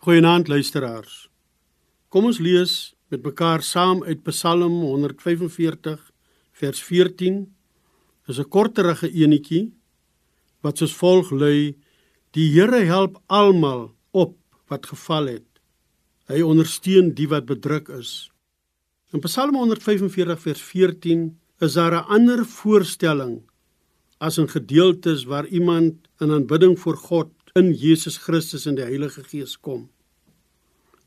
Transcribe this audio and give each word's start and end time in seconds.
Goeienaand 0.00 0.48
luisteraars. 0.48 1.26
Kom 2.08 2.24
ons 2.24 2.38
lees 2.40 2.70
met 3.12 3.20
mekaar 3.20 3.60
saam 3.60 3.98
uit 4.06 4.22
Psalm 4.24 4.78
145 4.80 5.98
vers 6.56 6.78
14. 6.86 7.34
Dis 8.24 8.38
'n 8.40 8.48
korterige 8.48 9.10
enetjie 9.12 9.74
wat 10.64 10.78
soos 10.78 10.94
volg 10.96 11.30
lui: 11.30 11.76
Die 12.32 12.48
Here 12.48 12.80
help 12.88 13.20
almal 13.26 13.92
op 14.10 14.38
wat 14.68 14.86
geval 14.86 15.26
het. 15.26 15.60
Hy 16.32 16.40
ondersteun 16.40 17.12
die 17.12 17.28
wat 17.28 17.44
bedruk 17.44 17.88
is. 17.88 18.32
In 19.12 19.20
Psalm 19.20 19.54
145 19.54 20.40
vers 20.40 20.62
14 20.62 21.38
is 21.60 21.72
daar 21.74 21.92
'n 21.92 22.08
ander 22.08 22.46
voorstelling 22.46 23.42
as 24.18 24.38
in 24.38 24.48
gedeeltes 24.48 25.24
waar 25.24 25.46
iemand 25.46 26.08
in 26.20 26.30
aanbidding 26.30 26.78
voor 26.78 26.96
God 26.96 27.28
in 27.54 27.72
Jesus 27.72 28.18
Christus 28.18 28.66
en 28.66 28.76
die 28.78 28.86
Heilige 28.86 29.24
Gees 29.26 29.56
kom. 29.58 29.88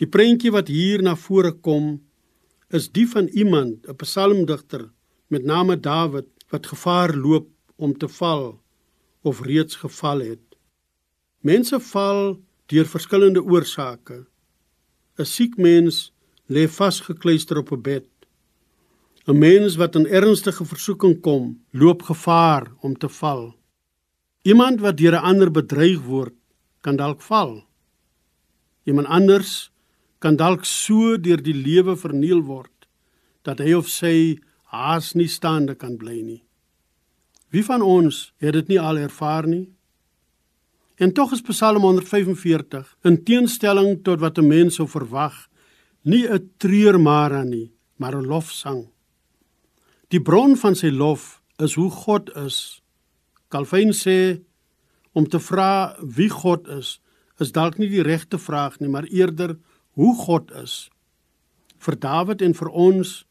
Die 0.00 0.08
prentjie 0.08 0.52
wat 0.54 0.68
hier 0.72 1.02
na 1.04 1.16
vore 1.16 1.52
kom 1.52 1.98
is 2.72 2.88
die 2.88 3.06
van 3.08 3.28
iemand, 3.28 3.86
'n 3.86 3.96
psalmdigter 3.96 4.90
met 5.28 5.44
name 5.44 5.76
Dawid 5.76 6.28
wat 6.50 6.66
gevaar 6.66 7.14
loop 7.14 7.48
om 7.76 7.98
te 7.98 8.08
val 8.08 8.62
of 9.22 9.40
reeds 9.40 9.76
geval 9.76 10.20
het. 10.20 10.46
Mense 11.40 11.80
val 11.80 12.40
deur 12.66 12.86
verskillende 12.86 13.42
oorsake. 13.42 14.26
'n 15.18 15.24
Siek 15.24 15.56
mens 15.56 16.12
lê 16.48 16.68
vasgekluister 16.68 17.58
op 17.58 17.72
'n 17.72 17.82
bed. 17.82 18.08
'n 19.26 19.38
Mens 19.38 19.76
wat 19.76 19.96
in 19.96 20.06
ernstige 20.06 20.64
versoeking 20.64 21.20
kom, 21.20 21.60
loop 21.70 22.02
gevaar 22.02 22.72
om 22.80 22.96
te 22.98 23.08
val. 23.08 23.59
Iemand 24.42 24.80
wat 24.80 24.96
deur 24.96 25.12
'n 25.12 25.24
ander 25.24 25.50
bedreig 25.50 26.00
word, 26.00 26.34
kan 26.80 26.96
dalk 26.96 27.20
val. 27.22 27.64
Iemand 28.84 29.06
anders 29.06 29.70
kan 30.18 30.36
dalk 30.36 30.64
so 30.64 31.16
deur 31.16 31.42
die 31.42 31.54
lewe 31.54 31.96
verniel 31.96 32.42
word 32.42 32.86
dat 33.42 33.58
hy 33.58 33.72
of 33.72 33.88
sy 33.88 34.38
haas 34.72 35.14
nie 35.14 35.28
staande 35.28 35.74
kan 35.74 35.96
bly 35.96 36.20
nie. 36.22 36.42
Wie 37.50 37.64
van 37.64 37.82
ons 37.82 38.32
het 38.38 38.52
dit 38.52 38.68
nie 38.68 38.80
al 38.80 38.98
ervaar 38.98 39.46
nie? 39.46 39.68
En 40.96 41.12
tog 41.12 41.32
is 41.32 41.42
Psalm 41.42 41.82
145 41.82 42.96
in 43.04 43.24
teenstelling 43.24 44.02
tot 44.04 44.20
wat 44.20 44.38
'n 44.38 44.48
mens 44.48 44.74
sou 44.74 44.86
verwag, 44.86 45.48
nie 46.02 46.28
'n 46.28 46.50
treurmara 46.58 47.42
nie, 47.44 47.72
maar 47.96 48.14
'n 48.16 48.26
lofsang. 48.26 48.88
Die 50.08 50.20
bron 50.20 50.56
van 50.56 50.74
sy 50.74 50.90
lof 50.90 51.42
is 51.58 51.74
hoe 51.74 51.90
God 51.90 52.36
is 52.36 52.82
Calvin 53.50 53.92
sê 53.92 54.40
om 55.12 55.26
te 55.26 55.40
vra 55.42 55.96
wie 56.00 56.30
God 56.30 56.68
is, 56.70 57.00
is 57.42 57.52
dalk 57.52 57.78
nie 57.80 57.88
die 57.90 58.04
regte 58.06 58.38
vraag 58.38 58.78
nie, 58.80 58.88
maar 58.88 59.08
eerder 59.10 59.56
hoe 59.98 60.14
God 60.16 60.52
is. 60.62 60.88
Vir 61.80 61.96
Dawid 61.98 62.42
en 62.42 62.54
vir 62.54 62.70
ons 62.70 63.24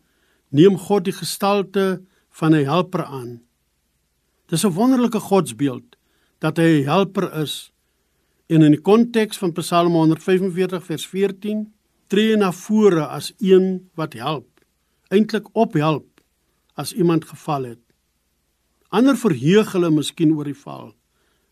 neem 0.50 0.78
God 0.78 1.06
die 1.06 1.16
gestalte 1.16 2.02
van 2.30 2.54
'n 2.54 2.66
helper 2.66 3.06
aan. 3.06 3.42
Dis 4.48 4.66
'n 4.66 4.74
wonderlike 4.74 5.20
godsbeeld 5.20 5.96
dat 6.40 6.58
hy 6.58 6.82
'n 6.82 6.86
helper 6.86 7.34
is. 7.42 7.72
En 8.48 8.62
in 8.62 8.72
die 8.72 8.82
konteks 8.82 9.38
van 9.38 9.52
Psalm 9.54 9.94
145 9.94 10.86
vers 10.86 11.08
14 11.08 11.74
tree 12.08 12.36
na 12.38 12.52
vore 12.52 13.06
as 13.06 13.34
een 13.38 13.90
wat 13.94 14.14
help, 14.14 14.48
eintlik 15.08 15.48
ophelp 15.54 16.22
as 16.74 16.94
iemand 16.94 17.26
geval 17.26 17.64
het. 17.64 17.89
Ander 18.90 19.18
verheug 19.18 19.74
hulle 19.76 19.92
miskien 19.94 20.34
oor 20.34 20.48
die 20.50 20.58
val. 20.58 20.94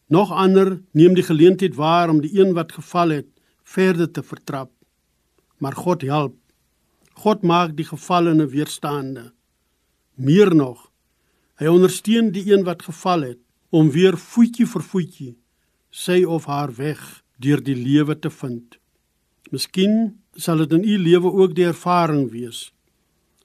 Nog 0.09 0.31
ander 0.31 0.77
neem 0.97 1.13
die 1.13 1.25
geleentheid 1.25 1.75
waar 1.77 2.09
om 2.09 2.21
die 2.23 2.33
een 2.39 2.55
wat 2.57 2.71
geval 2.73 3.13
het 3.19 3.27
verder 3.63 4.11
te 4.11 4.23
vertrap. 4.23 4.71
Maar 5.57 5.75
God 5.75 6.01
help. 6.01 6.37
God 7.13 7.43
maak 7.43 7.75
die 7.77 7.85
gevallene 7.85 8.47
weerstaande. 8.47 9.31
Meer 10.15 10.55
nog, 10.55 10.87
hy 11.61 11.69
ondersteun 11.69 12.31
die 12.33 12.45
een 12.49 12.63
wat 12.65 12.85
geval 12.85 13.25
het 13.25 13.41
om 13.69 13.89
weer 13.93 14.17
voetjie 14.17 14.65
vir 14.69 14.85
voetjie 14.85 15.33
sy 15.91 16.23
of 16.23 16.45
haar 16.45 16.73
weg 16.77 17.01
deur 17.41 17.61
die 17.63 17.75
lewe 17.75 18.15
te 18.19 18.29
vind. 18.29 18.77
Miskien 19.51 20.17
sal 20.37 20.61
dit 20.63 20.73
in 20.77 20.85
u 20.85 20.97
lewe 21.01 21.31
ook 21.31 21.55
die 21.57 21.67
ervaring 21.69 22.29
wees 22.31 22.71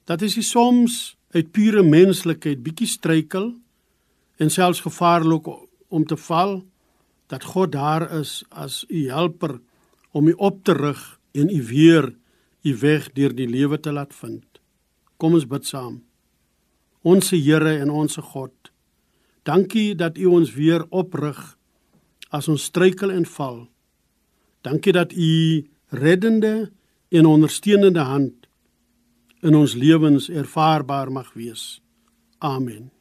dat 0.09 0.23
as 0.25 0.35
jy 0.35 0.43
soms 0.43 1.15
uit 1.33 1.51
pure 1.55 1.83
menslikheid 1.85 2.59
bietjie 2.63 2.89
struikel 2.91 3.53
en 4.37 4.49
selfs 4.49 4.81
gevaarlik 4.81 5.47
om 5.87 6.05
te 6.05 6.17
val 6.17 6.63
dat 7.27 7.43
God 7.43 7.71
daar 7.71 8.11
is 8.19 8.43
as 8.49 8.85
u 8.89 9.09
helper 9.09 9.59
om 10.11 10.27
u 10.27 10.33
op 10.37 10.63
te 10.63 10.73
rig 10.73 11.19
en 11.31 11.49
u 11.49 11.63
weer 11.63 12.15
u 12.61 12.77
weg 12.77 13.11
deur 13.11 13.35
die 13.35 13.47
lewe 13.47 13.79
te 13.79 13.91
laat 13.91 14.13
vind. 14.15 14.45
Kom 15.17 15.33
ons 15.33 15.47
bid 15.47 15.65
saam. 15.65 16.03
Onse 17.01 17.35
Here 17.35 17.77
en 17.79 17.89
onse 17.89 18.21
God, 18.21 18.53
dankie 19.43 19.95
dat 19.95 20.17
u 20.17 20.25
ons 20.25 20.53
weer 20.55 20.85
oprig 20.89 21.57
as 22.29 22.47
ons 22.47 22.63
struikel 22.63 23.11
en 23.11 23.25
val. 23.25 23.67
Dankie 24.63 24.95
dat 24.95 25.11
u 25.11 25.67
reddende 25.91 26.71
en 27.11 27.25
ondersteunende 27.25 28.07
hand 28.07 28.47
in 29.43 29.55
ons 29.55 29.75
lewens 29.75 30.29
ervaarbaar 30.29 31.11
mag 31.11 31.33
wees. 31.35 31.81
Amen. 32.39 32.92